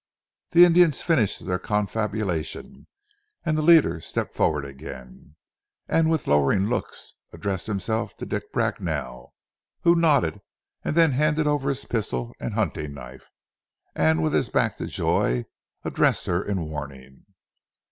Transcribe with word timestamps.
The 0.49 0.65
Indians 0.65 1.03
finished 1.03 1.45
their 1.45 1.59
confabulation 1.59 2.87
and 3.45 3.55
the 3.55 3.61
leader 3.61 4.01
stepped 4.01 4.33
forward 4.33 4.65
again, 4.65 5.35
and 5.87 6.09
with 6.09 6.25
lowering 6.25 6.65
looks 6.65 7.13
addressed 7.31 7.67
himself 7.67 8.17
to 8.17 8.25
Dick 8.25 8.51
Bracknell, 8.51 9.31
who 9.81 9.93
nodded 9.93 10.41
and 10.83 10.95
then 10.95 11.11
handed 11.11 11.45
over 11.45 11.69
his 11.69 11.85
pistol 11.85 12.33
and 12.39 12.55
hunting 12.55 12.95
knife, 12.95 13.29
and 13.93 14.23
with 14.23 14.33
his 14.33 14.49
back 14.49 14.77
to 14.79 14.87
Joy 14.87 15.45
addressed 15.85 16.25
her 16.25 16.43
in 16.43 16.67
warning. 16.67 17.27